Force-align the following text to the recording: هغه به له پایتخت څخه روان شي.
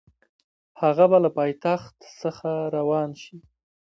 هغه 0.81 1.05
به 1.11 1.17
له 1.23 1.29
پایتخت 1.37 1.95
څخه 2.21 2.49
روان 2.77 3.09
شي. 3.21 3.37